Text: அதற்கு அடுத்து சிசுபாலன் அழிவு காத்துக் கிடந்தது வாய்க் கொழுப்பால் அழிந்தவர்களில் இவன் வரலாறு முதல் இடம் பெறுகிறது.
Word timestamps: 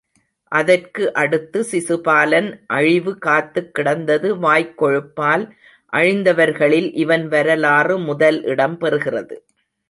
அதற்கு 0.51 1.13
அடுத்து 1.13 1.65
சிசுபாலன் 1.71 2.47
அழிவு 2.67 3.17
காத்துக் 3.17 3.73
கிடந்தது 3.73 4.39
வாய்க் 4.39 4.83
கொழுப்பால் 4.83 5.45
அழிந்தவர்களில் 5.93 6.89
இவன் 6.95 7.27
வரலாறு 7.27 7.97
முதல் 7.99 8.43
இடம் 8.43 8.77
பெறுகிறது. 8.81 9.37